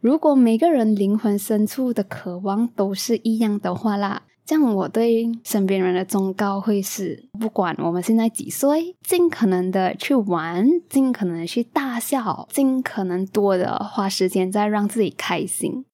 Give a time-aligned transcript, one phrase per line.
[0.00, 15.84] 如果每个人灵魂深处的渴望都是一样的话啦，这样我对身边人的忠告会是：不管我们现在几岁，尽可能的去玩，尽可能去大笑，尽可能多的花时间在让自己开心。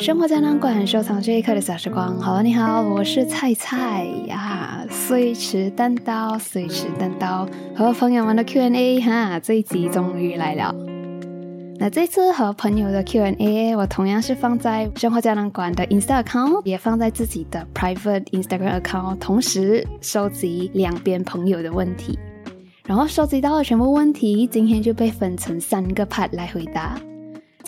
[0.00, 2.18] 生活胶囊馆，收藏这一刻的小时光。
[2.18, 4.82] 好了，你好，我是菜菜呀。
[4.90, 7.46] 随时单刀，随时单刀，
[7.76, 10.74] 和朋友们的 Q&A 哈，这一集终于来了。
[11.78, 22.18] 那这次和朋友的 Q&A，我同样是放在生活胶囊馆的 Instagram account，也放在自己的 private Instagram account，同时收集两边朋友的问题，
[22.86, 26.98] 然后收集到的全部问题，今天就被分成三个 part 来回答。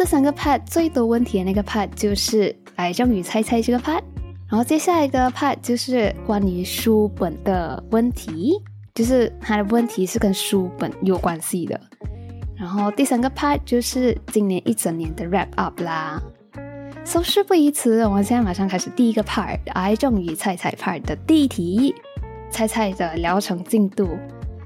[0.02, 4.02] 这三个 part 最多问题的那个 part 就是癌症与猜猜这个 part，
[4.48, 8.60] 然后接下来一个 part 就是关于书本的问题，
[8.96, 11.80] 就是它的问题是跟书本有关系的。
[12.56, 16.20] 然后第三个 part 就是今年一整年的 wrap up 啦。
[17.04, 21.94] So 事不宜迟，我们现在马上开始第一个 part，癌症与猜猜 part 的第一题，
[22.50, 24.18] 猜猜的疗程进度。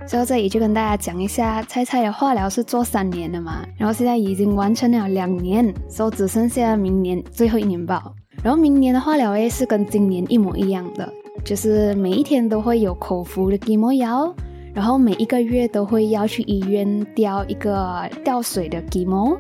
[0.07, 8.15] 最后这里就跟大家讲一下，菜菜的化疗是做三年的嘛，然后现在已经完成了两年，所以只剩下明年最后一年报。
[8.41, 11.13] 然后明年的化疗诶是跟今年一模一样的，
[11.45, 14.33] 就是每一天都会有口服的芥末药，
[14.73, 19.37] 然后每一个月都会要去医院吊一个吊水的芥末，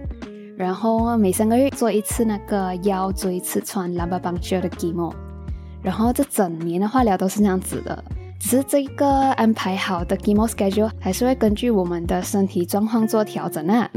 [0.56, 5.14] 然后每三个月做一次那个腰椎刺穿蓝白棒球的芥末，
[5.80, 8.05] 然后这整年的化疗都是这样子的。
[8.39, 13.91] 只是这个安排好的 chemo schedule 还是会根据我们的身体状况做调整啊。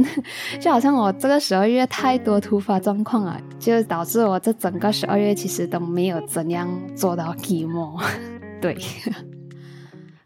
[0.59, 8.02] 就好像我这个十二月太多突发状况啊，就导致我这整个十二月其实都没有怎样做到 chemo。
[8.62, 8.76] 对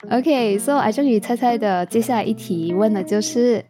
[0.09, 3.64] ，OK，所以癌症与猜猜的接下来一题问的就是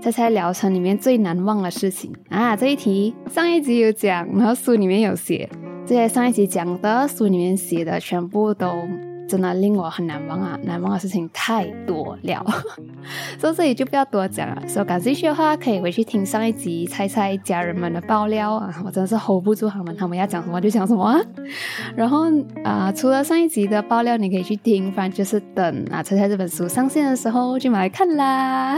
[0.00, 2.56] 猜猜疗程里面最难忘的事情啊。
[2.56, 5.48] 这一题上一集有讲，然后书里面有写，
[5.84, 8.72] 这些上一集讲的书里面写的全部都。
[9.30, 10.58] 真的令我很难忘啊！
[10.64, 12.44] 难忘的事情太多了，
[13.38, 14.60] 所以这里就不要多讲了。
[14.66, 18.74] 所以感兴趣的话，可以回去听上一集猜猜家人们的爆料啊！
[18.84, 21.16] 我真的是 hold 不住他们，他们要讲什么就讲什么。
[21.94, 22.24] 然后
[22.64, 28.76] 啊，除了上一集的爆料，你可以去听，反正就是等啊猜猜这本书上线的时候就买来看啦。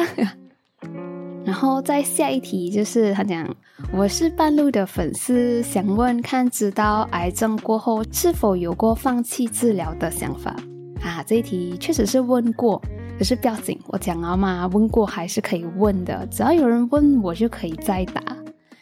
[1.52, 3.46] 然后再下一题就是他讲，
[3.92, 10.56] 我是半路的粉丝，想问看知道癌症过后是否有过放弃治疗的想法
[11.02, 11.22] 啊？
[11.26, 12.80] 这一题确实是问过，
[13.18, 18.22] 可是不要紧，我讲了嘛，问过还是可以问的，只要有人问我就可以再答。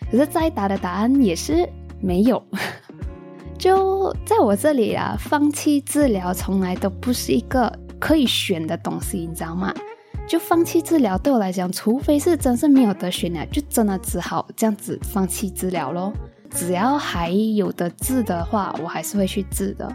[0.09, 1.69] 可是再答的答案也是
[2.01, 2.41] 没有，
[3.59, 9.75] 就在我这里啊，放弃治疗从来都不是一个可以选的东西，你知道吗？
[10.31, 16.13] 就放弃治疗对我来讲，除非是真是没有得选了，就真的只好这样子放弃治疗咯。
[16.51, 19.93] 只要还有的治的话，我还是会去治的。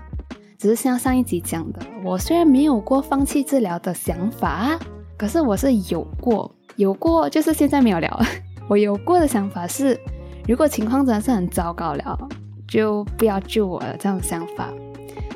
[0.57, 4.78] 只是像上一集讲的，我虽然没有过放弃治疗的想法，
[5.18, 8.22] 可是我是有过，有过就是现在没有了。
[8.67, 9.97] 我有过的想法是，
[10.50, 12.28] 如果情况真的是很糟糕了，
[12.67, 14.69] 就不要救我了这样的想法。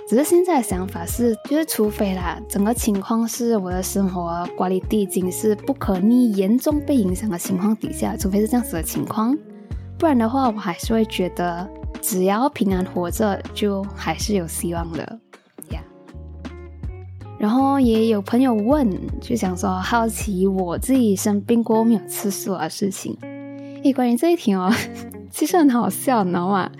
[0.09, 9.37] 只是现在的想法是，就是除非啦，整个情况是我的生活管理地经是不可逆、严重被影响的情况底下，除非是这样子的情况，
[9.99, 11.69] 不然的话，我还是会觉得
[12.01, 15.19] 只要平安活着，就还是有希望的
[15.69, 15.83] 呀。
[17.37, 18.89] 然后也有朋友问，
[19.21, 23.15] 就想说好奇我自己生病过没有吃素的事情。
[23.83, 24.73] 诶，关于这一题哦，
[25.29, 26.71] 其实很好笑，你知道吗？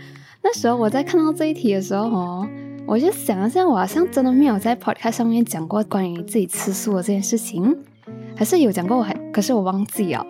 [0.41, 2.49] 那时候我在看到这一题的时候哦。
[2.89, 7.77] 我就想一下，我好像真的没有在 podcast 上面讲过关于自己吃素的这件事情，
[8.35, 10.25] 还是有讲过，我还可是我忘记了。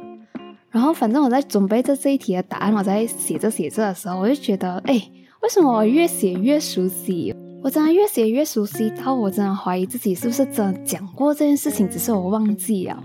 [0.69, 5.01] 然后反正我在准备这这一题的答案，我在写着写着的时候，我就觉得，哎，
[5.41, 7.33] 为什么我越写越熟悉？
[7.63, 13.01] 我真的越写越熟悉，到我真的怀疑自己是不是真的讲过这件事情，只是我忘记了。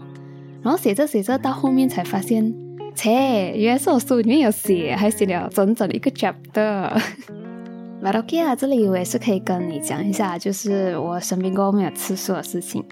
[0.63, 2.53] 然后写着写着到后面才发现，
[2.97, 6.91] 切，原来是我书里面有写，还写了整整一个 chapter。
[8.05, 12.85] 马多基啊，这里我也是可以跟你讲一下，就是我生病过后没有吃素的事情。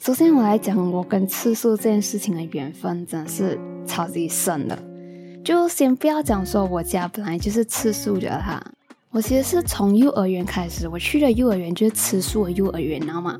[0.00, 4.76] 首先我来讲，我跟吃素这件事情的缘分真的是超级深的。
[5.44, 8.60] 就先不要讲说我家本来就是吃素的哈，
[9.12, 13.38] 我其实是从幼儿园开始，我去的幼儿园就是吃素的幼儿园，知道吗？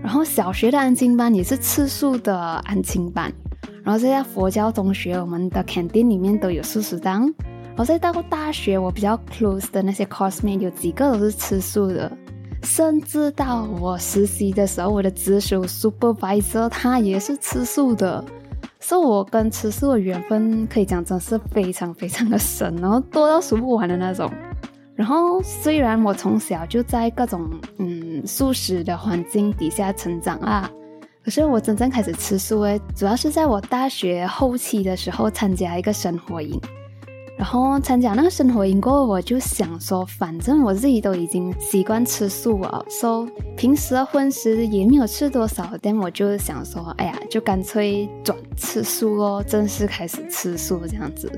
[0.00, 3.32] 然后小学的安亲班也是吃素的安亲班，
[3.82, 7.28] 然后在佛教中学，我们的肯定里面都有素食档。
[7.78, 12.10] 我再到大学，我比较 close 的那些 cosmate 有几个都是吃素的，
[12.64, 18.22] 甚至到我实习的时候，我的直属 supervisor 他也是吃素的，
[18.80, 24.28] 所以我跟吃素的缘分可以讲真是非常非常的深，然后多到数不完的那种。
[24.96, 27.48] 然后虽然我从小就在各种
[27.78, 30.68] 嗯素食的环境底下成长啊，
[31.24, 36.60] 可是我真正开始吃素诶，主要是在我大学后期的时候参加一个生活营。
[37.38, 43.24] 然后参加那个生活营过后，我就想说，反正我自己都已经习惯吃素了，说
[43.56, 51.30] 平时的荤食也没有吃多少，但我就是想说，哎呀，就干脆转吃素咯，正式开始吃素这样子。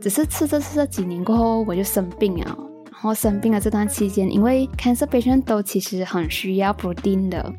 [0.00, 2.58] 只是吃着吃着几年过后，我就生病了。
[2.90, 7.52] 然后生病的这段期间，因为 cancer patient 都其实很需要 protein 的。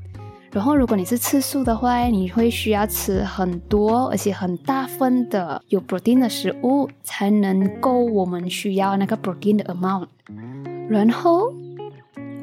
[0.53, 10.05] 然后，如果你是吃素的话，你会需要吃很多而且很大份的有 protein 的食物，才能够我们需要那个 protein 的 amount。
[10.88, 11.51] 然后，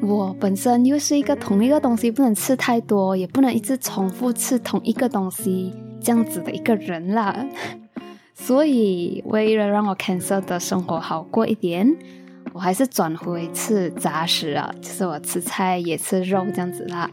[0.01, 7.47] 我本身又是一个同一个东西不能吃太多，也不能一直重复吃同一个东西这样子的一个人啦。
[8.35, 11.95] 所以，为了让我 cancer 的生活好过一点，
[12.51, 17.09] 我还是转回吃杂食啊，就是我吃菜也吃肉这样子啦。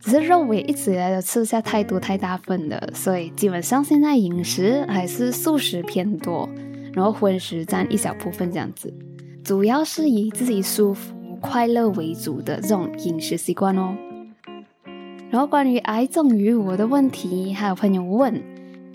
[0.00, 6.48] 只是肉我也一直以来都吃不下太多太大份的，所以基本上现在饮食还是素食偏多，
[6.92, 8.92] 然后荤食占一小部分这样子，
[9.44, 13.96] 主要是以自己舒服快乐为主的这种饮食习惯哦。
[15.30, 18.42] 然后关于癌症与我的问题，还有朋友问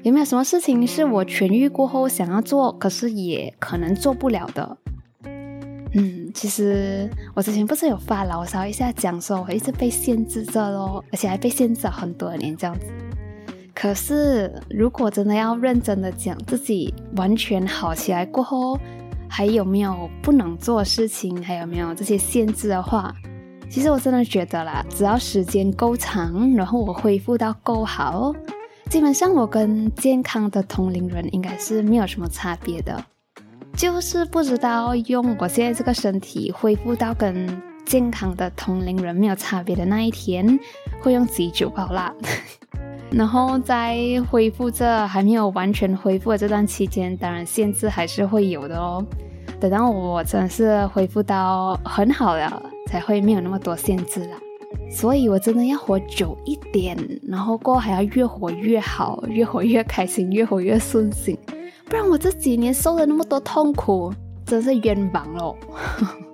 [0.02, 4.78] 有没有什么事情是我痊愈过后想要做，可是也可能做不了的。
[5.96, 12.88] 嗯，其实我之前不是有发牢骚一下，讲说我一直被限制着咯，而且还被限制了很多年这样子。
[13.76, 18.80] 可是如果真的要认真的讲自己完全好起来过后，
[19.30, 23.14] 还有没有不能做事情，还有没有这些限制的话，
[23.70, 28.34] 其实我真的觉得啦，只要时间够长，然后我恢复到够好，
[28.90, 33.04] 基本上我跟健康的同龄人应该是没有什么差别的。
[33.76, 40.58] 就是不知道用我现在这个身体恢复到跟健康的同龄人没有差别的那一天，
[41.02, 42.14] 会用几久包啦。
[43.12, 43.98] 然后在
[44.30, 49.06] 恢复这还没有完全恢复的这段期间，当然限制还是会有的哦。
[49.60, 54.38] 等到我真的是恢复到很好了，才会没有那么多限制啦。
[54.90, 56.98] 所以我真的要活久一点，
[57.28, 61.38] 然后过后还要越活越好，越活越开心，越活越顺心。
[61.86, 64.14] 不然我这几年受了那么多痛苦，
[64.46, 65.56] 真是冤枉喽。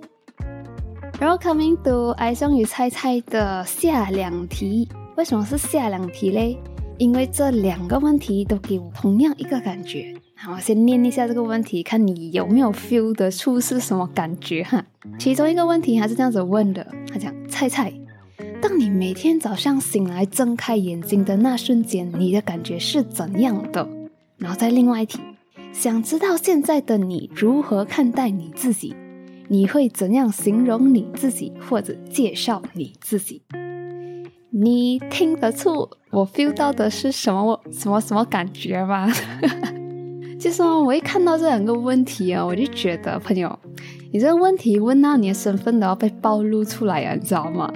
[1.19, 4.87] 然后 coming to 爱上与菜菜的下两题，
[5.17, 6.57] 为什么是下两题嘞？
[6.97, 10.13] 因为这两个问题都给我同样一个感觉。
[10.35, 14.81] 好，我先念一下这个问题，看你有没有 feel 得出是什么感觉哈。
[15.17, 17.93] 其中一个问题还是这样子问的，他讲：菜菜，
[18.61, 23.85] 当你每天早上醒来睁开眼睛的那瞬间，你的感觉是怎样的？
[24.37, 25.19] 然后再另外一题。
[25.71, 28.95] 想知道现在的你如何看待你自己？
[29.47, 33.41] 你会怎样形容你自己，或者介绍你自己？
[34.51, 39.07] 你听得出我 feel 到的是什么什么什么感觉吗？
[40.39, 43.57] 就说我一看到这两个问题啊，我就觉得朋友，
[44.11, 47.71] 你这个问题问到你的身份都要被暴露出来啊，你知道吗？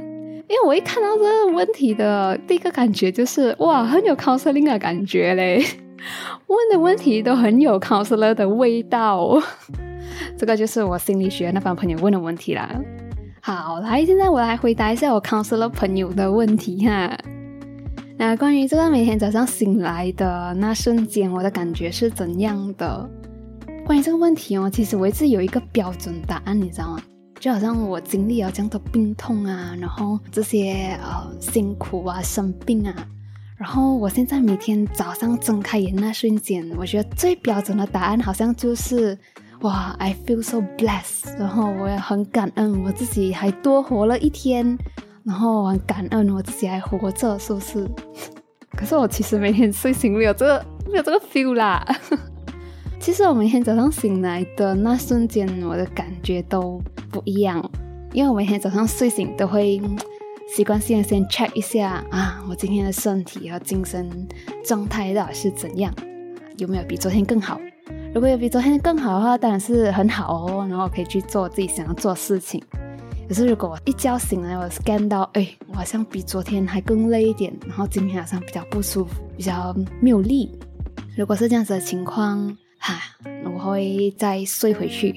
[0.49, 5.63] 因为我一看到这个问题的第一个感觉就是哇，很有 counseling 的感觉嘞。
[6.53, 9.37] 问的问题都很有 counselor 的味道，
[10.37, 12.69] 这个就是我心理学那帮朋友问的问题啦。
[13.41, 17.17] 好，来，现在我来回答一下我 counselor 朋友的问题哈。
[18.17, 23.09] 那关于这个每天早上醒来的那瞬间，我的感觉是怎样的？
[23.85, 27.01] 关于这个问题哦，其实我一直有一个标准答案，你知道吗？
[27.39, 32.95] 就好像我经历了这样的病痛啊，然后这些呃辛苦啊，生病啊。
[33.63, 39.17] 然后我现在每天早上睁开眼那瞬间，我觉得最标准的答案好像就是
[39.61, 41.39] 哇，I feel so blessed。
[41.39, 44.77] 然后我也很感恩我自己还多活了一天，
[45.23, 47.89] 然后我很感恩我自己还活着，是不是？
[48.75, 51.81] 可是我其实每天睡醒没有这个没有这个 feel 啦。
[52.99, 57.63] 其实我每天早上醒来的那瞬间，我的感觉都不一样，
[58.11, 59.81] 因为我每天早上睡醒都会。
[60.47, 64.27] 习惯性的先 check 一下啊，我今天的身体和精神
[64.63, 65.93] 状态到底是怎样，
[66.57, 67.59] 有没有比昨天更好？
[68.13, 72.63] 如果有比昨天更好的话，当然是很好哦，然后可以去做自己想要做的事情。
[73.27, 80.51] 可是如果我一觉醒来，我 scan 到，哎，我好像比昨天还更累一点，然后今天好像比较不舒服，比较没有力。
[81.17, 82.99] 如果是这样子的情况，哈，
[83.45, 85.15] 我会再睡回去，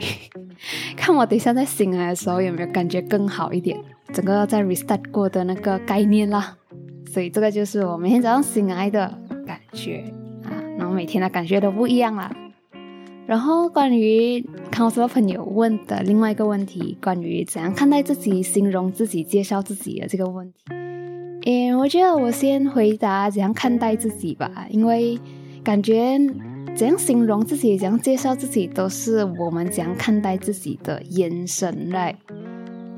[0.96, 3.78] 看我等一下再醒来的时候有没有感觉更好一点，
[4.12, 6.56] 整个在 restart 过的那个概念啦。
[7.06, 10.04] 所以这个就是我每天早上醒来的感觉
[10.44, 12.34] 啊，然后每天的感觉都不一样啦。
[13.26, 20.58] 然后关于看我的朋友问的另外一个问题，关于怎样看待自己、形容自己、介绍自己的这个问题，
[21.44, 25.18] 诶，我觉得我先回答怎样看待自己吧，因为
[25.64, 26.16] 感觉
[26.76, 32.14] 怎样形容自己、怎样介绍自己，都是我们怎样看待自己的延伸来。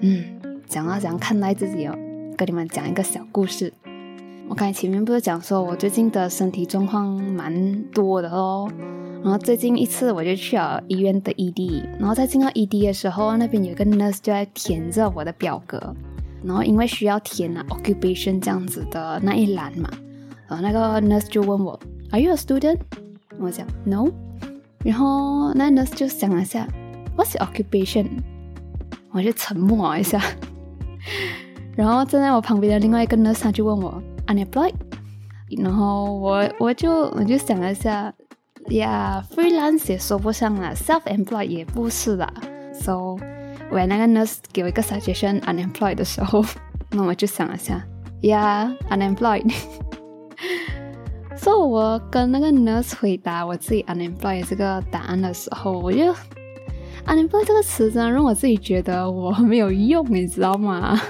[0.01, 0.25] 嗯，
[0.69, 1.97] 讲到怎样看待自己哦，
[2.37, 3.73] 跟你们讲一个小故事。
[4.49, 8.71] 我刚才前面不是讲说我最近的身体状况蛮多的哦。
[9.23, 15.95] 然后最近一次我就去了医院的 ED，然后在进到 ED 的时候，那边有个 nurse 就在填着我的表格，
[16.45, 19.91] 然后因为需要填啊 occupation 这样子的那一栏嘛，
[20.47, 21.79] 然后那个 nurse 就问我
[22.11, 22.79] Are you a student？
[23.39, 24.09] 我讲 No，
[24.85, 26.69] 然后那 nurse 就想了下
[27.17, 28.07] What's your occupation？
[29.11, 30.23] 我就沉默了一下，
[31.77, 34.75] 然后站在我旁边的另外一个 nurse 他就问我 Unemployed？
[35.63, 38.13] 然后我我就我就想了一下。
[38.67, 42.31] Yeah, freelance 也说不上了，self-employed 也不是啦。
[42.75, 43.17] So
[43.73, 46.45] when 那个 nurse 给我一个 suggestion unemployed 的时候，
[46.91, 47.83] 那我就想了一下
[48.21, 49.51] ，Yeah, unemployed。
[51.37, 56.15] So 我跟那个 nurse 回答我自己 unemployed 这个答案的时候，我就
[57.09, 61.01] unemployed 这个词真的让我自己觉得我没有用，你知道吗？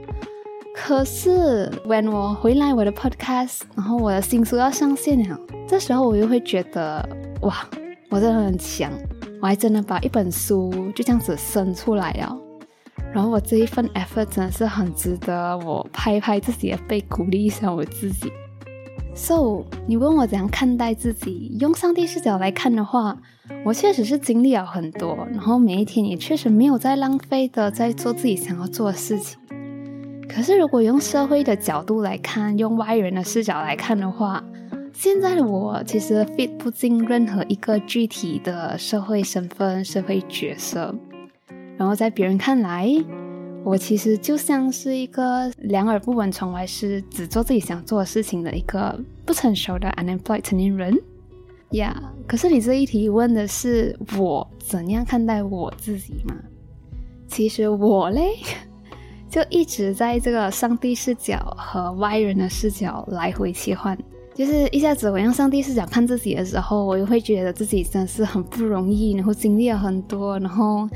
[0.74, 7.06] 可是，when 我回来我的 podcast，然后我的新书要上线了，这时候我又会觉得，
[7.42, 7.66] 哇，
[8.10, 8.90] 我真的很强，
[9.40, 12.38] 我还真的把一本书就这样子生出来了。
[13.12, 18.30] 然后我这一份 effort 真的是很值得我拍拍自己的背，鼓励一下我自己。
[19.14, 21.56] So，你问我怎样看待自己？
[21.60, 23.18] 用上帝视角来看的话，
[23.64, 29.38] 我确实是经历了很多，然后每一天也确实没有在浪费的在做自己想要做的事情。
[30.28, 34.44] 可是，如果用社会的角度来看，用外人的视角来看的话，
[34.92, 40.94] 现在的我其实 fit 不进任何一个具体的社会身份、社会角色。
[41.76, 42.92] 然后在别人看来，
[43.68, 50.98] 我其实就像是一个两耳不闻窗外事、只做自己想做的事情的一个不成熟的 unemployed 成年人。
[51.72, 51.94] 呀，
[52.26, 56.34] 可是你这一题问的是我怎样看待我自己吗？
[57.28, 58.30] 其实我嘞。
[59.28, 63.94] 就一直在这个上帝视角和外人的视角来回切换，
[64.34, 70.88] 就是一下子我用上帝视角看自己的时候，我又会觉得自己真的是很不容易，然后经历了很多，然后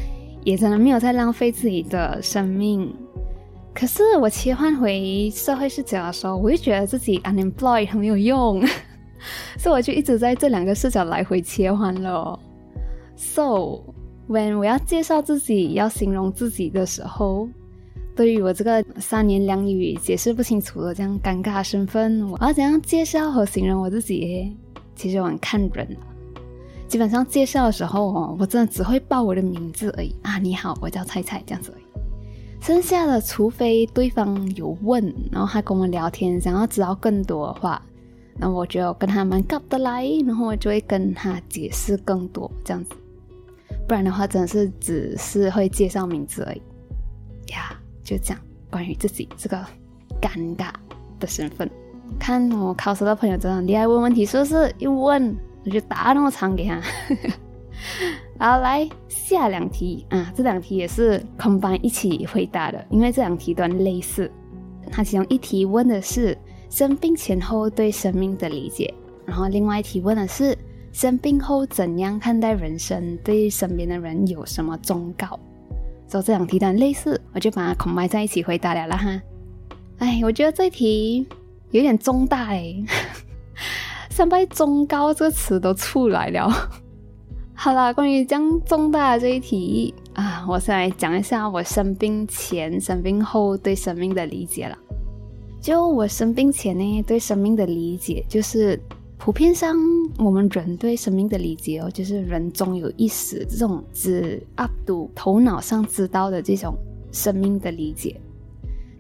[0.44, 2.94] 也真的没有在浪费自己的生命。
[3.74, 8.62] 可是我切换回社会视角的时候，我又觉得自己 unemployed 很没有用，
[9.56, 12.38] 所以我就一直在这两个视角来回切换了。
[13.16, 13.80] So
[14.28, 17.48] when 我要介绍自己、要形容自己的时候，
[18.14, 24.54] 对于我这个三言两语解释不清楚的这样尴尬身份，我要怎样介绍和形容我自己？
[24.94, 25.96] 其实我很看人，
[26.92, 31.84] 基本上介绍的时候哦，我真的只会报我的名字而已啊，你好，我叫菜菜这样子而已。
[32.60, 37.80] 剩下的，除非对方有问，然后他跟我聊天，想要知道更多的话，
[38.36, 42.90] 那我就跟他蛮搞得来，然后我就会跟他解释更多这样子。
[43.88, 46.60] 不然的话，真的是只是会介绍名字而已
[47.52, 47.74] 呀。
[48.04, 48.36] 就讲
[48.70, 49.56] 关于自己这个
[50.20, 50.68] 尴尬
[51.18, 51.70] 的身份，
[52.18, 54.70] 看我考试的朋友真的很厉害，问问题是不是？
[54.76, 55.34] 一问
[55.64, 56.80] 我就答那么长给他。
[58.38, 64.30] 好，来下两题啊，这两题也是 combine 一起回答的，因为这两题都类似。
[64.90, 66.36] 他其中一题问的是
[66.68, 68.92] 生病前后对生命的理解，
[69.24, 70.56] 然后另外一题问的是
[70.92, 75.38] 生病后怎样看待人生，对身边的人有什么忠告。
[76.08, 79.22] 所以这两题的类似，我就把它捆埋在一起回答了啦哈。
[79.98, 81.26] 哎，我觉得这题
[81.70, 82.74] 有点重大哎，
[84.12, 86.50] 三拜中高这个词都出来了。
[87.56, 94.76] 好啦，关于将中大这一题啊，我先来讲一下我生病前、生病后对生命的理解了。
[95.62, 98.78] 就我生病前呢，对生命的理解就是。
[99.24, 99.76] 普遍上，
[100.18, 104.72] 我们人对生命的理解哦，就是人终有一死这种只 up
[105.14, 106.74] 头脑上知道的这种
[107.12, 108.20] 生命的理解。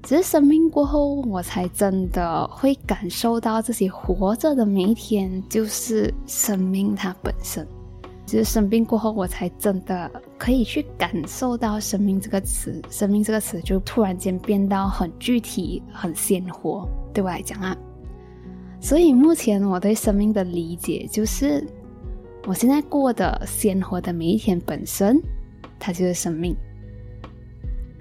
[0.02, 7.66] 只是生命过后，我才真的会感受到自己活着的每一天就是生命它本身。
[8.26, 12.80] 只是生病过后，我才真的可以去感受到“生命”这个词。
[12.88, 17.76] 生命这个词就突然间变到很具体、很鲜活，对我来讲啊。
[18.80, 21.66] 所以目前我对生命的理解就是，
[22.46, 25.20] 我现在过的鲜活的每一天本身，
[25.78, 26.56] 它就是生命。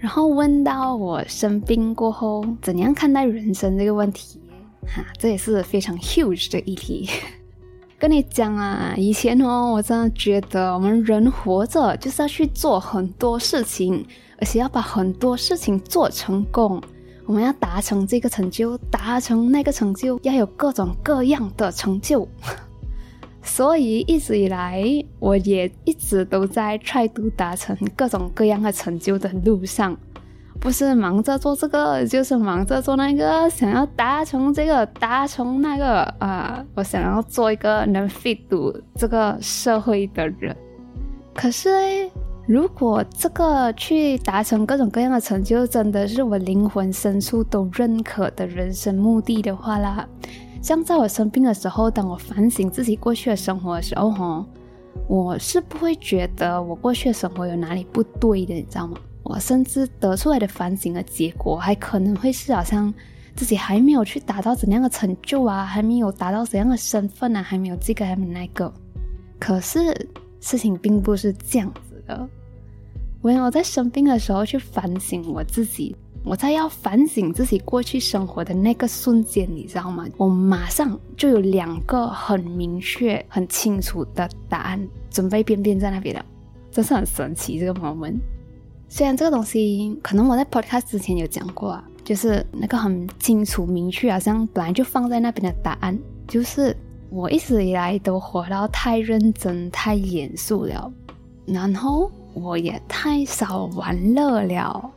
[0.02, 4.40] 然后问到我生病过后怎样看待人生这个问题，
[4.88, 7.08] 哈，这也是非常 huge 的议题。
[8.00, 14.04] 跟你讲啊，以前哦，我真的觉得我们人活着就是要去做很多事情，
[14.40, 16.82] 而且要把很多事情做成功。
[17.28, 22.28] 我们要达成这个成就，达成那个成就，要有各种各样的成就。
[23.44, 24.84] 所以一直以来，
[25.20, 29.98] 我也一直都在 try to 达成各种各样的成就的路上。
[30.60, 36.64] 不是忙着做这个，就是忙着做那个，想要达成这个，达成那个啊！
[36.76, 38.38] 我想要做一个能 fit
[38.96, 40.56] 这个社会的人。
[41.34, 41.72] 可是，
[42.48, 50.08] 如果这个去达成各种各样的成就，真的是我灵魂深处都认可的人生目的的话啦，
[50.62, 54.46] 像在我生病的时候，当我反省自己过去的生活的时候，哈，
[55.08, 58.98] 我是不会觉得我过去的生活有哪里不对的，你知道吗？
[59.24, 62.94] 我甚至得出来的反省的结果，还可能会是好像
[63.36, 68.72] 自己还没有去达到怎样的成就啊，还没有达到怎样的身份啊，还没有这个还没那个。
[69.40, 72.28] 可是事情并不是这样子的。
[73.22, 80.06] 我我在生病的时候去反省我自己，我在要反省自己过去生活的那个瞬间，你知道吗？
[80.18, 86.24] 我马上就有两个很明确、很清楚的答案准备便便在那边了，
[86.70, 88.20] 真是很神奇这个 moment。
[88.88, 95.98] 虽然这个东西可能我在 podcast 之前有讲过啊，就是那个很清楚明确，好像本来就放在那边的答案，
[96.28, 96.76] 就是
[97.10, 100.92] 我一直以来都活到太认真、太严肃了，
[101.46, 104.92] 然后我也太少玩乐了。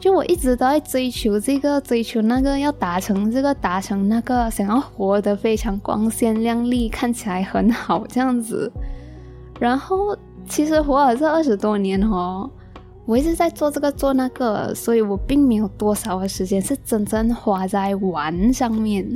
[0.00, 8.70] 就我一直都在追求这个、追求那个，要达成这个、达成那个，想要活得非常光鲜亮丽，看起来很好这样子。
[9.58, 10.16] 然后
[10.48, 12.48] 其实活了这二十多年哦。
[13.04, 19.10] 我一直在做这个做那个，所以我并没有多少的时间是真正花在玩上面，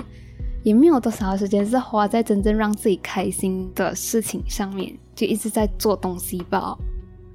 [0.63, 6.75] 也没有多少的时间是花在真正让自己开心的事情上面，就一直在做东西吧。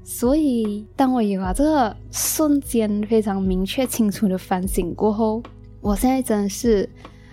[0.09, 5.43] 所以，当我有了这个瞬间非常明确清楚的反省过后，
[5.81, 6.89] 我现在真的是，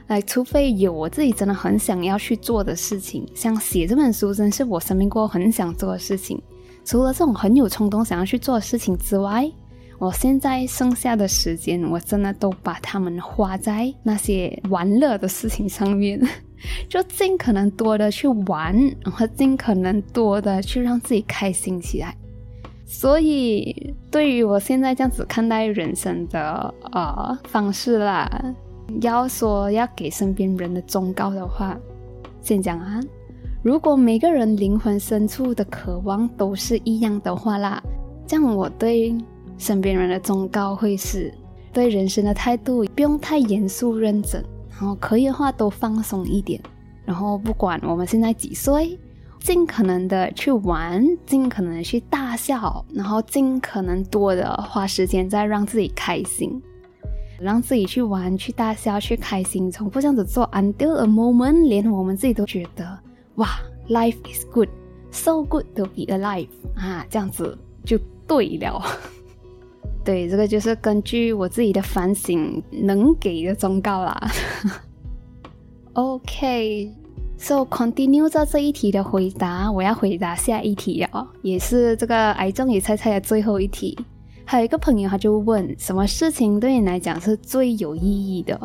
[0.09, 6.43] 哎，除非有我自己真的很想要去做的事情，像写这本书，真是我生命过后很想做的事情。
[6.85, 9.49] 除了这种很有冲动想要去做的事情之外，
[10.01, 16.21] 我现在剩下的时间，我真的都把它们花在那些玩乐的事情上面，
[16.91, 22.17] 就尽可能多的去玩，然后尽可能多的去让自己开心起来。
[22.87, 28.31] 所以，对于我现在这样子看待人生的呃方式啦，
[29.01, 31.77] 要说要给身边人的忠告的话，
[32.41, 33.01] 先讲啊。
[33.63, 37.83] 如果每个人灵魂深处的渴望都是一样的话啦，
[38.27, 39.17] 这样我对
[39.57, 41.33] 身边人的忠告会是：
[41.73, 46.61] 对人生的态度不用太严肃认真，然后可以的话都放松一点。
[47.07, 48.99] 然后不管我们现在几岁，
[49.45, 56.63] 尽可能的去玩，尽可能去大笑，然后尽可能多的花时间在让自己开心，
[57.39, 62.99] 让自己去玩、去大笑、去开心，重复这样子做，until a moment，连我们自己都觉得。
[63.35, 63.49] 哇
[63.91, 64.71] ，life is good,
[65.11, 68.83] so good to be alive 啊，这样子就对了。
[70.03, 74.31] 对，这个就是根据我自己的反省能给的忠告啦。
[75.93, 76.91] OK
[77.45, 83.99] So continue 在这一题的回答，我要回答下一题哦，也是这个癌症与猜猜的最后一题。
[84.47, 88.59] 还有一个朋友他就问，什么事情对你来讲是最有意义的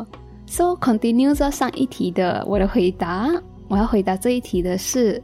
[0.46, 3.30] ？So continue 在上一题的我的回答。
[3.68, 5.22] 我要回答这一题的是，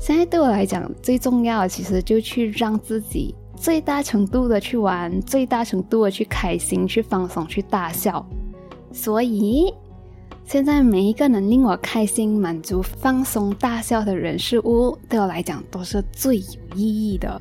[0.00, 8.26] 现在对我来讲最重要，其实就去让自己最大程度的去玩，最大程度的去开心、去放松、去大笑。
[8.90, 9.72] 所以，
[10.48, 17.38] 现在每一个能令我开心、满足、放松、大笑的人事物，对我来讲都是最有意义的。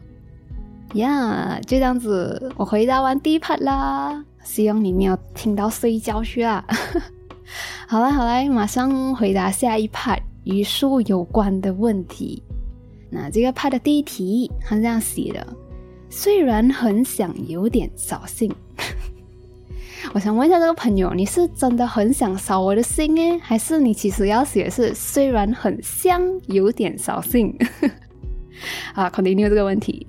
[0.96, 6.62] 呀，就这样子，我回答完第一 part 啦，希望你没有听到睡觉去 啦。
[7.88, 10.20] 好了好了，马上回答下一 part。
[10.44, 12.44] 与书有关的问题，
[13.10, 15.48] 那这个 part 的第一题，它是这样写的：
[16.10, 18.54] 虽然很想有点扫兴，
[20.14, 27.56] 我想问一下这个朋友，你是真的很想扫我的兴诶，还是你其实要写是虽然很香，有点扫兴？
[28.96, 30.08] 啊，continue 这个问题，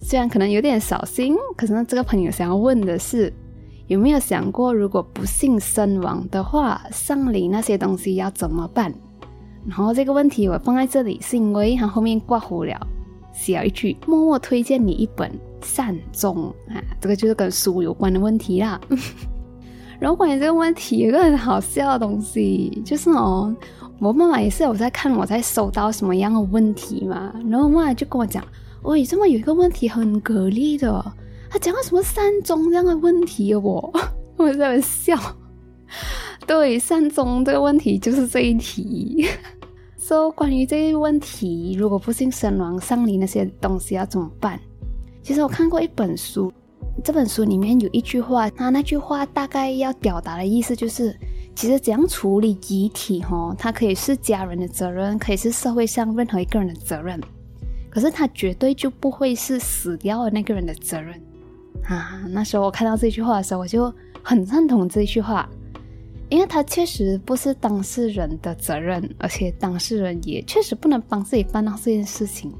[0.00, 3.32] 虽然可能有点扫兴，可是呢，这个朋友想要问的是，
[3.86, 8.92] 有没有想过，如果不幸身亡的话，丧礼那些东西要怎么办？
[9.66, 12.78] 然后这个问题我放在这里，是因为他后面挂糊了，
[13.32, 15.30] 写了一句“默默推荐你一本
[15.62, 18.78] 善终”啊，这个就是跟书有关的问题啦。
[19.98, 23.54] 然后关于这个问题，有个很好笑的东西，就是哦，
[23.98, 28.44] 我妈妈也是有在看我在收到什么样的问题嘛，然后妈妈就跟我讲，
[28.82, 31.04] 喂，这么有一个问题很格力的，
[31.50, 33.92] 他讲到什么善终这样的问题哦我
[34.36, 35.16] 我在笑。
[36.46, 39.26] 对，善终这个问题就是这一题。
[39.98, 44.60] 说关于这个问题，如果不幸身亡、丧礼那些东西要怎么办？
[45.22, 46.52] 其实我看过一本书，
[47.04, 51.16] 这本书里面有一句话，他那句话大概要表达的意思就是，
[51.54, 57.20] 其实怎样处理遗体，哈，它可以是家人的责任，可以是社会上任何一个人的责任，
[57.90, 61.20] 可是它绝对就不会是死掉的那个人的责任
[61.84, 62.22] 啊。
[62.28, 65.48] 那时候我看到这句话的时候，我就很认同这句话。
[66.28, 72.52] 因为他确实不是当事人的责任，而且当事人也确实不能帮自己办到这件事情。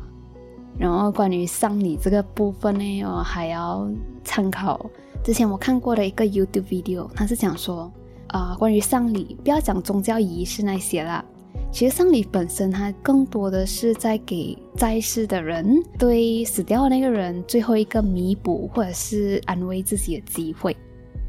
[0.79, 3.89] 然后关于丧礼这个部分呢，我还要
[4.25, 4.89] 参考
[5.25, 7.91] 之前我看过的一个 YouTube video，他是讲说
[8.29, 11.25] 啊，关于丧礼不要讲宗教仪式那些啦，
[11.73, 20.77] 其实丧礼本身它更多的是在给在世的人对死掉的那个人最后一个弥补或者是安慰自己的机会。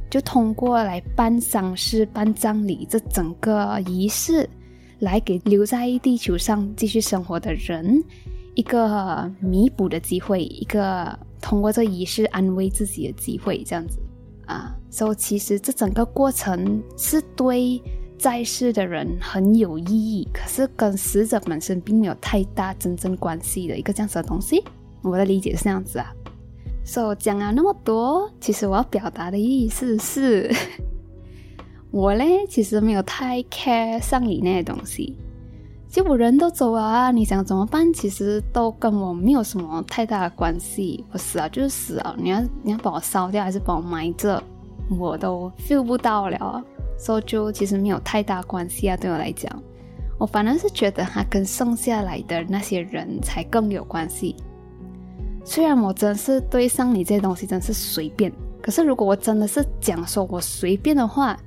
[0.09, 4.49] 就通过来办丧事、办葬礼这整个仪式，
[4.99, 8.01] 来给留在地球上继续生活的人
[8.57, 13.99] 一个弥补的机会，一个通过这仪式安慰自己的机会，这样子
[14.47, 14.75] 啊。
[14.89, 17.79] 所以其实这整个过程是对
[18.17, 24.63] 在世的人很有意义，可是跟死者本身并没有太大真正关系的一个这样子的东西。
[25.03, 26.11] 我的理解是这样子啊。
[26.83, 30.51] 所以讲了那么多，其实我要表达的意思是，
[31.91, 35.15] 我嘞其实没有太 care 丧礼那些东西，
[35.89, 37.91] 结果人都走了啊，你想怎么办？
[37.93, 41.03] 其实都跟我没有什么太大的关系。
[41.11, 44.41] 我死了就是死了，你要你要把我烧掉还是把我埋着，
[44.99, 46.63] 我都 feel 不到了。
[46.99, 49.49] 所以就其实没有太大关系啊，对我来讲，
[50.17, 54.35] 我反而是觉得他跟剩下来的那些人才更有关系。
[55.45, 61.37] 虽然我真是对上你这些东西真是随便，可是如果我真的是讲说我随便的话，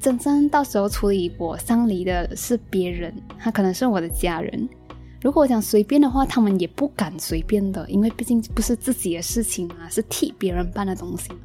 [0.00, 4.68] 真正到时候处理我丧礼的是别人，他可能是我的家人。
[5.20, 11.38] 如果我讲随便的话，他们也不敢随便的，因为毕竟不是自己的事情啊，是替别人办的东西嘛。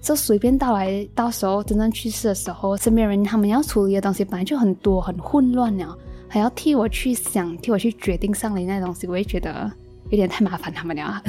[0.00, 5.96] 这随便到来，到时候真正去世的时候，身边人他们要处理的东西本来就很多，很混乱了，
[6.28, 9.70] 还要替我去想，替我去决定丧礼那东西，我也觉得。
[10.10, 11.20] 有点太麻烦他们了，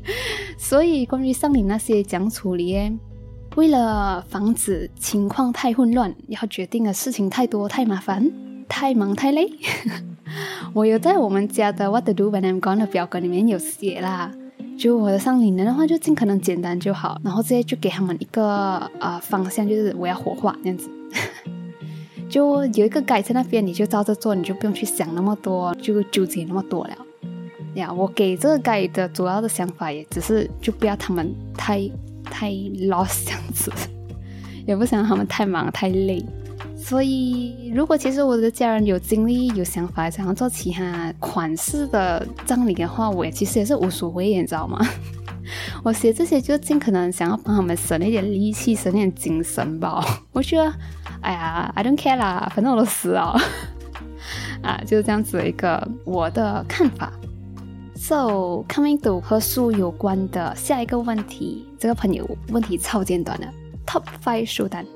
[0.56, 2.76] 所以关于丧礼那些讲处理，
[3.60, 8.32] 为了防止情况太混乱，要决定的事情太多、太麻烦、
[8.66, 9.52] 太忙、太累，
[10.72, 14.32] 我有在我们家的 What to Do when I'm gone 的表格里面有写啦。
[14.78, 20.88] 就我的上领人的话，就尽可能简单就好，然后直接就给他们一个呃方向，就是我要火化这样子，
[22.30, 26.96] 就有一个改在那边，你就照着做，你就不用去想那么多，就纠结那么多了。
[27.74, 31.78] 呀，我给这个盖的主要的想法也只是就不要他们太
[32.30, 33.72] 太 lost 这样子，
[34.66, 36.24] 也不想让他们太忙太累。
[36.76, 44.80] 所以，如果其实我的家人有精力、有想法，想要做其他款式的葬礼的话，我也其实也是无所谓，你知道吗？
[45.84, 50.02] 我写这些就尽可能想要帮他们省一点力气、省点精神吧。
[50.32, 50.72] 我觉得，
[51.20, 53.36] 哎呀，I don't care 啦，反正我都死了
[54.62, 57.12] 啊，就是这样子一个我的看法。
[58.00, 63.46] So coming to 和书有关的下一个问题，这个朋友问题超简短的
[63.86, 64.86] ，Top Five 书单。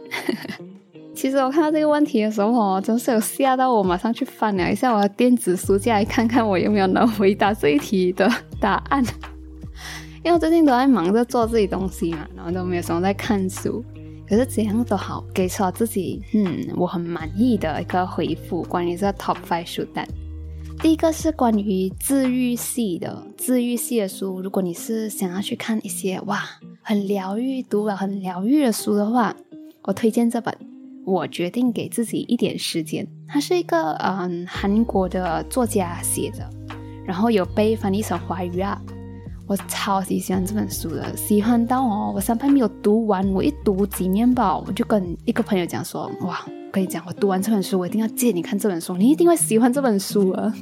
[1.15, 8.27] 其实我看到这个问题的时候，真是有吓到我，马上去翻了一下我的电子书架，看看我有没有能回答这一题的
[8.59, 9.05] 答案。
[10.25, 13.85] 因为我最近都在忙着做自己东西嘛，然后都没有什么在看书。
[14.27, 20.09] 可是怎样都好，给出了自己嗯我很满意的一个回复，关于这 Top Five 书单。
[20.85, 24.43] 第一个是关于治愈系的，治愈系的书。
[24.43, 26.43] 如果你是想要去看一些哇，
[26.83, 29.35] 很疗愈、读了很疗愈的书的话，
[29.85, 30.55] 我推荐这本。
[31.07, 33.09] 我决定给自己一点时间。
[33.27, 36.47] 它是一个嗯韩国的作家写的，
[37.07, 38.79] 然后有被翻译成华语啊。
[39.47, 50.53] 我超级喜欢这本书的，喜欢到哦，我三番没有读完，我一读几面吧，我就跟一个朋友讲说，哇，跟你讲，我读完这本书，我一定要借你看这本书，你一定会喜欢这本书啊。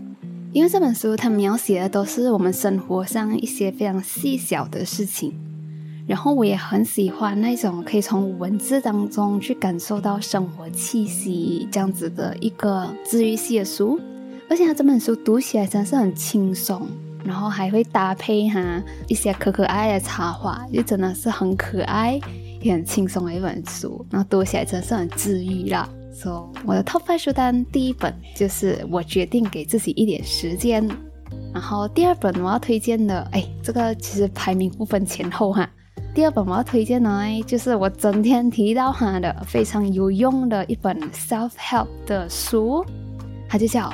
[0.52, 5.32] 因为这本书它描写的都是我们生活上一些非常细小的事情，
[6.06, 13.98] 然后我也很喜欢那种可以从文字当中去感受到生活气息这样子的一个治愈系的书。
[14.50, 16.86] 而且它这本书读起来真是很轻松，
[17.24, 22.20] 然后还会搭配哈一些可可爱的插画，就真的是很可爱
[22.60, 25.88] 也很轻松的一本书，然后读起来真是很治愈啦。
[26.12, 30.86] So 我的 Top Five 书单第一本就是我决定给自己一点时间，
[31.52, 35.68] 然后第二本我要推荐的，哎，这个其实排名不分前后哈。
[36.14, 42.84] 第二本我要推荐呢，就是我整天提到它的非常有用的一本 self help 的书，
[43.48, 43.88] 它就叫《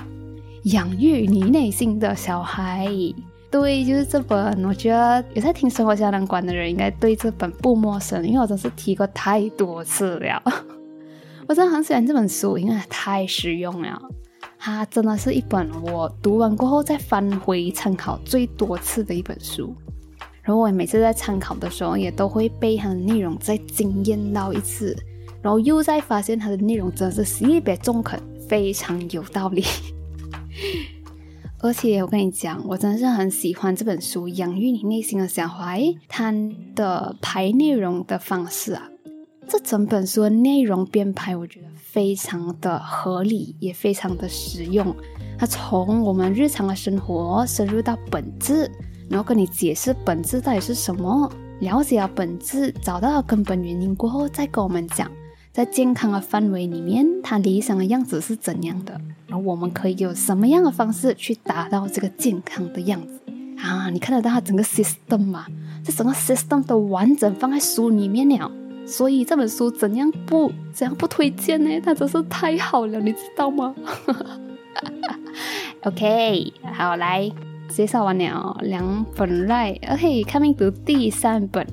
[0.65, 2.89] 养育你内心的小孩》。
[3.51, 4.65] 对，就是这本。
[4.65, 10.43] 我觉得有在听生活胶囊馆的人应该对这本不陌生，因为我真是提过太多次了。
[11.49, 13.99] 我真的很喜欢这本书，因为太实用了。
[14.59, 19.75] 它真的是一本我读完过后再翻回参考最多次的一本书。
[20.43, 24.95] 然后我每次在参考的时候，也都会被它的内容再惊艳到一次，
[25.41, 29.65] 然后又在发现它的内容真的是特别中肯，非常有道理。
[31.61, 36.31] 而且我跟你讲，我真的是很喜欢这本书《养育你内心的小孩》，它
[36.75, 38.89] 的排内容的方式啊，
[39.49, 44.95] 这整本书的内容编排，我觉得非常的合理，也非常的实用。
[45.39, 48.71] 它从我们日常的生活深入到本质。
[49.09, 55.11] 然后跟你解释本质到底是什么，了解了本质，找到了根本原因过后，再跟我们讲，
[55.51, 63.19] 在健康的范围里面，它理想的样子是怎样的，然后我们可以有什么样的方式去达到这个健康的样子
[63.57, 63.89] 啊？
[63.89, 65.47] 你看得到它整个 system 吗？
[65.83, 68.53] 这整个 system 都完整放在书里面了，
[68.89, 71.79] 所以这本书怎样不怎样不推荐呢？
[71.81, 73.75] 它真是太好了，你知道吗？
[75.85, 77.31] OK，好来。
[77.69, 81.65] 介绍完了两本来，OK，看明读第三本。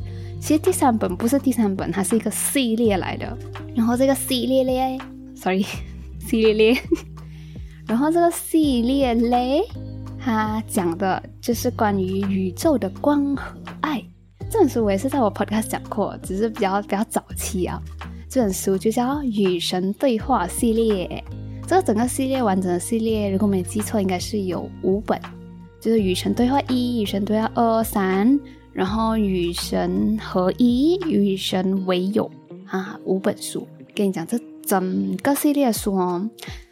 [0.42, 3.36] 其实第三本不是第三本，它是一个系列来的。
[3.74, 5.00] 然后这个系列嘞
[5.34, 5.66] ，sorry，
[6.20, 6.78] 系列嘞。
[7.88, 9.64] 然后这个系列嘞，
[10.20, 14.04] 它讲的就是关于宇宙的光和爱。
[14.50, 17.82] 这本书我也是在我 podcast 讲过，只是比较比较早期啊。
[18.30, 21.24] 这本书就叫《与神对话》系列。
[21.68, 25.20] 这个整个系列完整的系列，如果没记错，应该是有五本。
[25.82, 28.40] 就是与神对话一，与神对话二三，
[28.72, 32.30] 然后与神合一，与神为友
[32.68, 33.68] 啊，五本书。
[33.94, 36.30] 跟你讲，这整个系列书哦，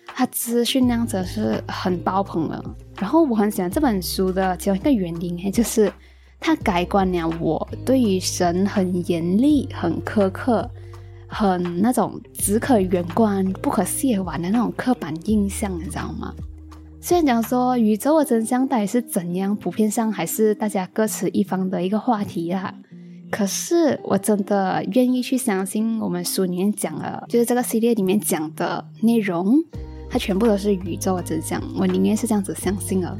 [0.07, 2.63] 它资讯量真是很爆棚了。
[2.97, 5.91] 然后我很喜欢这本书的其中一个原因，就是
[6.45, 10.69] 它改观了我对于神很严厉、很苛刻、
[11.25, 16.33] 很那种只可远观不可亵玩的那种刻板印象，你知道吗？
[16.99, 22.75] 虽然讲说宇宙的真相到底是怎样，普遍上还是大家各持一方的一个话题啦。
[23.31, 29.57] 可是我真的愿意去相信，我们书里面讲的，就是这个系列里面讲的内容，
[30.09, 31.63] 它全部都是宇宙的真相。
[31.77, 33.17] 我宁愿是这样子相信了，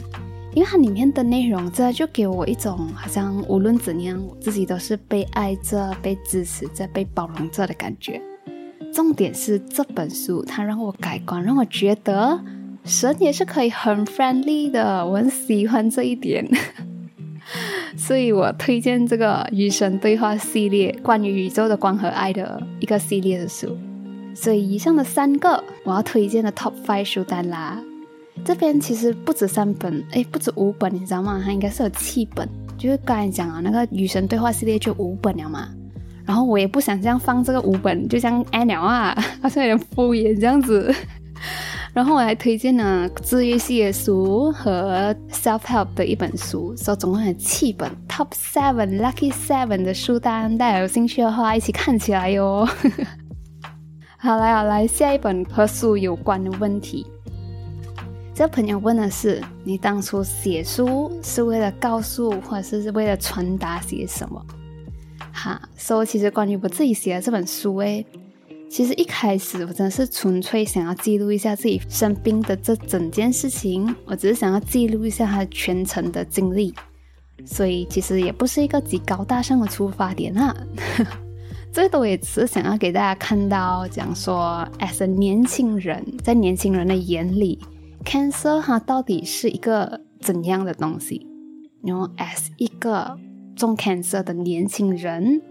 [0.56, 8.22] 因为它里面的内容，真的就给我一种好像无论怎样，自己都是被爱着、被支持着、被包容着的感觉。
[8.94, 12.40] 重点是这本书，它让我改观，让我觉得。
[12.86, 16.46] 神也是可以很 friendly 的，我很喜欢这一点，
[17.96, 23.78] 所以我推荐这个与神对话系列，关于宇宙的光和爱的一个系列的书。
[24.36, 27.82] 所以以上的三个我要推荐的 top five 书单啦，
[28.44, 31.42] 这边其实不止三本，哎，不止五本，你知道吗？
[31.44, 35.70] 它应该是有七本，就是刚才讲啊，那个与神对话系列就五本了嘛。
[36.26, 40.94] 然后我也不想这样放这个五本，就像 a n n 啊，好像有点敷衍这样子。
[41.94, 52.68] 然后我还推荐了治愈系的书和 self help 的一本书，所以总共有七本 top seven lucky seven 的书单，大家有兴趣的话一起看起来 哟。
[54.18, 57.06] 好来好来，下一本和书有关的问题。
[58.36, 64.44] 这朋友问的是：你当初写书是为了告诉，或者是为了传达些什么？
[65.32, 68.04] 哈，所以其实关于我自己写的这本书，诶。
[68.72, 76.74] 其实一开始我真的是纯粹想要记录一下自己生病的这整件事情，我只是想要记录一下他全程的经历，
[77.46, 80.56] 所以其实也不是一个极高大上的出发点啊，
[81.72, 87.60] 最多也只是想要给大家看到，讲说，as a 年轻人，在年轻人的眼里
[88.06, 91.28] ，cancer 它到底是一个怎样的东西？
[91.84, 93.18] 然后 as 一个
[93.56, 95.42] 中 cancer 的年轻人。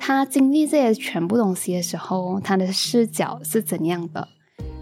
[0.00, 4.28] 他经历这些全部东西的时候，他的视角是怎样的？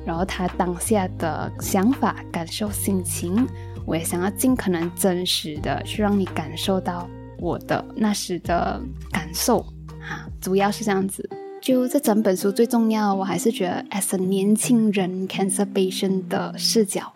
[0.04, 3.46] 然后他当下的想法、感受、心情，
[3.86, 8.78] 我也想要尽可能真实的去让你感受到我的那时的
[9.10, 9.60] 感受
[10.02, 11.26] 啊，主要是这样子。
[11.66, 17.12] 就这整本书最重要，我还是觉得 as a 年轻人 cancer patient 的视角，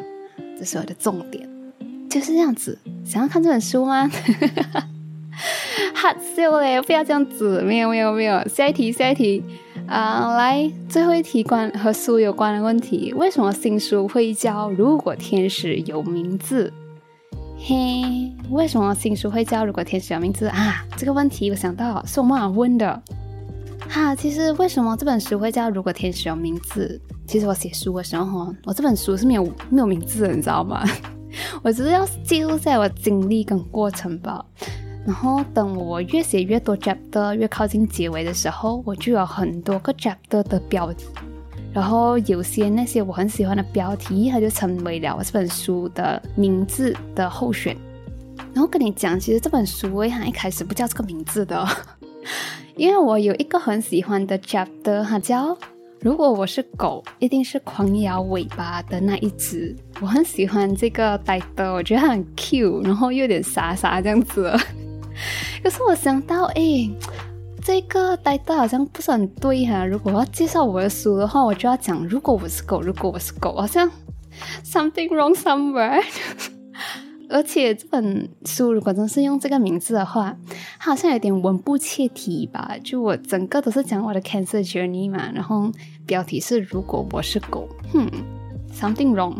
[0.58, 1.48] 这是我的重点，
[2.10, 2.76] 就是这样子。
[3.04, 4.10] 想要看这本书吗？
[5.94, 6.82] 哈笑嘞！
[6.82, 8.44] 不要这样子，没有没有没有。
[8.48, 9.40] 下一题，下一题。
[9.86, 16.72] 啊，来最后一题关和书有关的问题：为什么新书会叫《如果天使有名字》？
[17.56, 20.84] 嘿，为什么新书会叫《如果天使有名字》啊？
[20.96, 23.00] 这个问题我想到是我妈妈问的。
[23.90, 27.00] 哈，其实为什么这本书会叫《如果天使有名字》？
[27.26, 30.84] 其实我写书的时候，我这本书是没有没有名字的，你知道吗？
[31.60, 34.44] 我只是要记录在我经历跟过程吧。
[35.04, 41.06] 然后等我越写越多 chapter，越靠近结尾的时候，我就有很多个 chapter 的标题。
[41.72, 47.76] 然后有些那些我很喜欢的标题，它就成为了我这本书的名字的候选。
[48.52, 51.66] 然后跟你讲，其实这本书它一开始不叫这个名字的，
[52.76, 55.56] 因为我有一个很喜欢的 chapter，叫
[56.00, 59.76] “如果我是狗，一定是狂摇尾巴的那一只”。
[60.00, 64.50] 我很喜欢这个 title，我觉得很 cute，然后又有点傻傻这样子。
[65.62, 66.88] 可是我想到，哎，
[67.62, 69.84] 这个呆呆好像不是很对哈。
[69.84, 73.90] 如果要介绍我的书的话，我就要讲，如果我是狗，如果我是狗，好像
[74.64, 76.02] something wrong somewhere。
[77.30, 80.36] 而且这本书如果真是用这个名字的话，
[80.78, 82.76] 它好像有点文不切题吧？
[82.82, 85.70] 就我整个都是讲我的 cancer journey 嘛，然后
[86.04, 88.06] 标题是如果我是狗，哼
[88.72, 89.34] ，something wrong。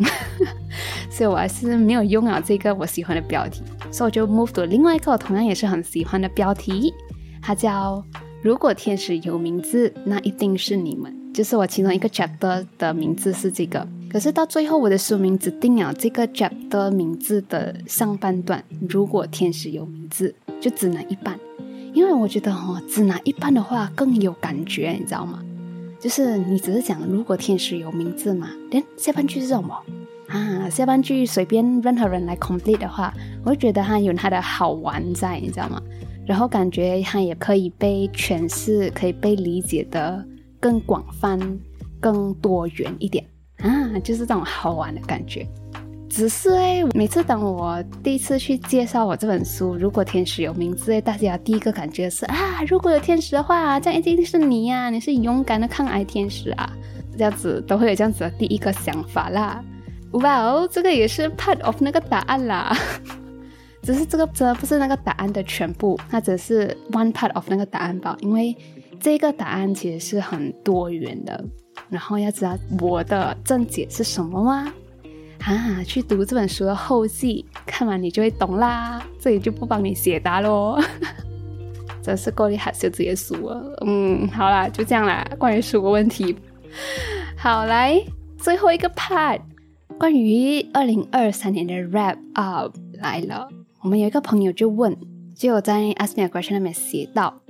[1.11, 3.63] 所以我还是没有用了这个我喜欢的标题。
[3.91, 6.95] 所以我就 move 到另外一个我同样也是很喜欢的标题，
[7.43, 8.03] 它叫
[8.41, 11.13] “如果天使有名字，那一定是你们”。
[11.35, 18.65] 就是我其中一个 chapter 的名字是这个，可是到最后我的书名只定了这个 chapter 名字的上半段。
[18.89, 21.39] 如果天使有名字，就只拿一半，
[21.95, 25.41] 因为我觉得哦，只拿一半的话更有感觉，你知道吗？
[26.01, 29.81] 就是你只是讲如果天使有名字嘛，连下半句是什么？
[30.27, 35.81] 啊，下半句随便任何人来 complete 的话，我会觉得它有它的好玩在，你知道吗？
[36.27, 40.25] 然后感觉它也可以被诠释，可以被理解的
[40.59, 41.39] 更广泛、
[42.01, 43.25] 更多元一点
[43.63, 45.47] 啊，就是这种好玩的感觉。
[46.09, 56.69] 只是哎，每次当我第一次去介绍我这本书，如果天使有名字，大家第一个感觉是啊，如果有天使的话，这样一定是你呀，你是勇敢的抗癌天使啊，
[57.17, 59.63] 这样子都会有这样子的第一个想法啦。
[60.15, 62.77] 哇哦，这个也是 part of 那个答案啦，
[63.85, 68.17] 只是这个真的不是那个答案的全部，它只是 one part of 那个答案吧。
[68.21, 68.57] 因为
[68.99, 71.45] 这个答案其实是很多元的。
[71.91, 74.73] 然后要知道我的正解是什么吗？
[75.41, 79.03] 啊，去读这本书的后记，看完你就会懂啦。
[79.19, 80.79] 这里就不帮你解答喽，
[82.03, 83.77] 真是够厉害，就直接输了。
[83.87, 85.27] 嗯，好啦，就这样啦。
[85.39, 86.37] 关于书的问题，
[87.37, 88.01] 好来
[88.39, 89.41] 最后一个 part。
[89.99, 93.49] 关于二零二三年的 wrap up 来了，
[93.83, 94.97] 我们有一个朋友就问，
[95.35, 97.41] 就有在 ask me a question 那边写到，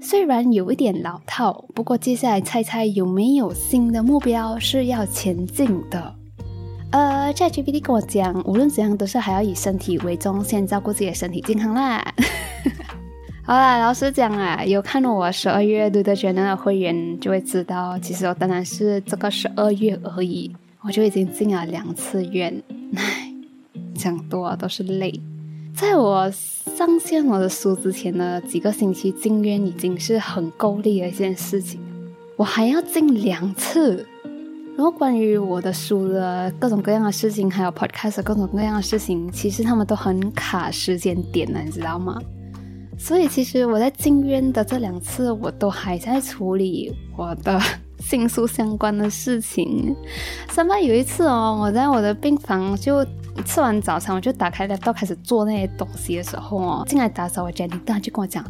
[0.00, 6.14] 虽然有一点老套，不过接下来猜猜有没有新的目标是要前进的？
[6.92, 12.02] 呃，ChatGPT 跟我讲，无论怎样都是还要以身体为重，先照顾自己的身体健康啦。
[13.44, 20.54] 好啦，老实讲啊，有看到我十二月读的觉得的会员就会知道，其实我当然是这个十二月而已。
[20.80, 22.62] 我就已经进了两次院，
[22.94, 23.32] 唉，
[23.94, 25.20] 讲多都是泪。
[25.78, 26.28] 在我
[26.76, 31.80] 上线我的书之前呢几个星期进院已经是很够力的一件事情，
[32.34, 34.04] 我还要进两次。
[34.76, 42.20] 然后关于我的书的各种各样的事情，还有 podcast 各种各样的事情，其实他们都很卡时间点的，你知道吗？
[42.98, 47.60] 所以其实我在进院的这两次，我都还在处理我的。
[47.98, 49.94] 新书相关的事情，
[50.50, 53.04] 上班有一次哦，我在我的病房就
[53.44, 58.44] 吃完早餐，我就打开了到开始做那些东西的时候哦，进来打扫我家里，他就跟我讲：“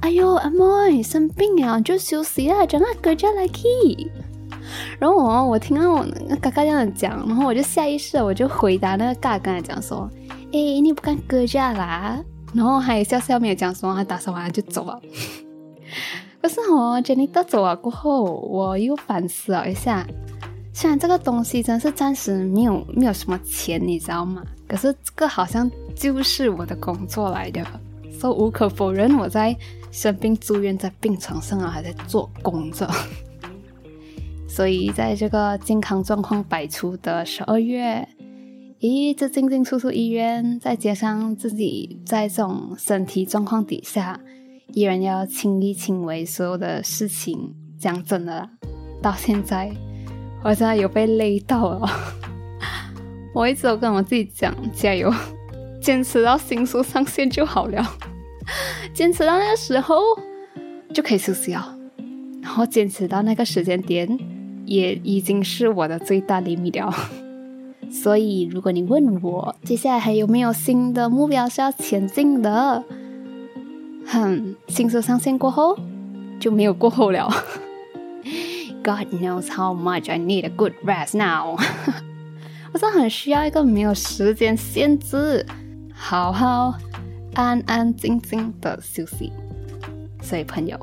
[0.00, 3.64] 哎呦，阿妹生病啊，就休息啊，叫那哥家来去。”
[5.00, 6.06] 然后我我听到我
[6.40, 10.08] 嘎嘎这样讲，然后我就下意识我就回答那个嘎跟他讲说
[10.52, 12.18] ：“哎，你不敢哥家啦？”
[12.54, 15.00] 然后还笑笑没有讲说，他打扫完就走了。
[16.40, 20.06] 可是我 Jenny 走了过后，我又反思了一下。
[20.72, 24.42] 虽然这个东西真是暂时没有没有什么钱，你知道吗？
[24.66, 27.62] 可是这个好像就是我的工作来的，
[28.10, 29.54] 所以无可否认，我在
[29.90, 32.88] 生病住院在病床上啊，还在做工作。
[34.48, 38.08] 所以在这个健康状况百出的十二月，
[38.80, 44.18] 咦，这进进出出医院，再加上自己在这种身体状况底下。
[44.72, 47.54] 依然要亲力亲为，所有的事情。
[47.78, 48.48] 讲真的，
[49.00, 49.70] 到现在
[50.44, 51.88] 我真的有被累到了。
[53.34, 55.10] 我一直都跟我自己讲，加油，
[55.80, 57.82] 坚持到新书上线就好了，
[58.92, 59.96] 坚持到那个时候
[60.92, 61.74] 就可以休息了，
[62.42, 64.18] 然后坚持到那个时间点，
[64.66, 66.92] 也已经是我的最大厘米了。
[67.90, 72.84] 所以，如果你问我接下来还有没有新的目标是要前进的，
[74.10, 75.78] 哼，新书上线过后
[76.40, 77.30] 就没有过后了。
[78.82, 81.56] God knows how much I need a good rest now。
[82.72, 85.46] 我真的很需要一个没有时间限制、
[85.94, 86.74] 好好
[87.34, 89.32] 安安静静的休息。
[90.22, 90.78] 所以，朋友，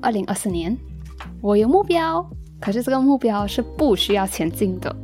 [0.00, 0.76] 二零二四年
[1.40, 2.28] 我有目标，
[2.60, 4.94] 可是这个目标是不需要前进的。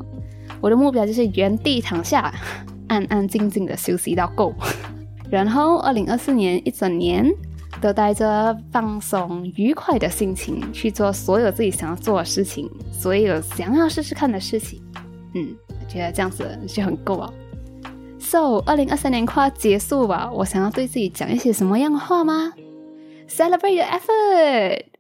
[0.61, 2.35] 我的目标就是原地躺下，
[2.89, 4.53] 安安静静的休息到够。
[5.31, 7.29] 然后，二零二四年一整年
[7.81, 14.83] 都带着放松、愉快的心情去做所有自己想要做的事情，所有想要试试看的事情。
[15.35, 17.33] 嗯，我觉得这样子就很够了。
[18.19, 22.53] So，二零二三年快要结束吧，我想要对自己讲一些什么样的话吗
[23.29, 24.94] ？Celebrate your effort。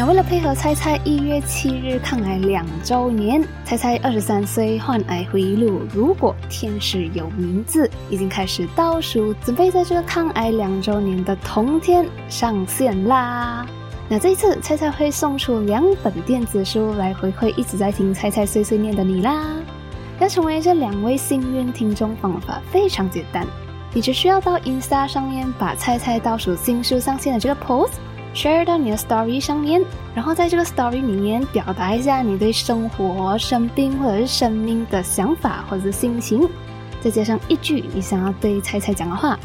[0.00, 13.66] 那为了配合猜猜一月七日抗癌两周年，猜猜二十三岁患癌回忆录，如果天使有名字，已经开始倒数，准备在这个抗癌两周年的同天上线啦。
[14.08, 19.54] 那这一次，猜猜会送出两本电子书来回馈一直在听猜猜碎碎念的你啦。
[20.18, 23.46] 要成为这两位幸运听众，方法非常简单，
[23.92, 27.90] 你只需要到 Insta 上面把猜猜倒数新书上线的这个 post。
[28.34, 29.82] Share 到你的 story 上面，
[30.14, 36.48] 然后在这个 story 里面表达一下你对生活、生病或者是生命的想法或者心情，
[37.00, 39.38] 再加上一句你想要对猜猜讲的话，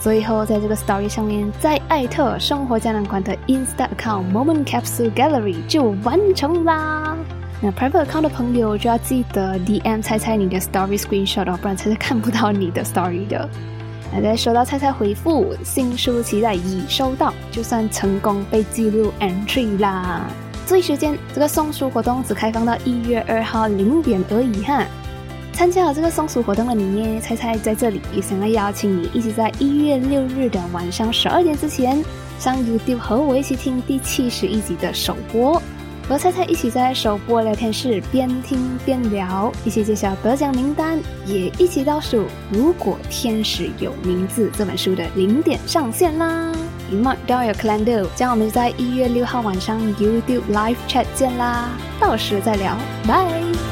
[0.00, 7.16] 最后在这个 story 上面再艾特生活胶囊馆的 Insta account Moment Capsule Gallery 就完成啦。
[7.64, 13.48] 那 private account 的朋友就要记得 DM 猜猜你的 story screenshot 哦，不然猜猜看不到你的 story 的。
[14.20, 20.28] 在收到菜菜回复，新书期待已收到，就算成功被记录 entry 啦。
[20.66, 24.84] 注意时间，这个送书活动只开放到一月二号零点而已哈。
[25.52, 32.02] 参加了这个送书活动的你呢，菜菜在这里也想要邀请你，一起在一月六日的晚上十二点之前，
[32.38, 35.60] 上 YouTube 和我一起听第七十一集的首播。
[36.12, 42.26] 和菜菜一起在首播聊天室边听边聊，一起揭晓得奖名单，也一起倒数。
[42.50, 46.52] 如果天使有名字这本书的零点上线啦
[46.92, 52.76] ！Mark down your calendar，将我们在一月六号晚上 YouTube Live Chat 见啦，到时再聊，
[53.08, 53.71] 拜。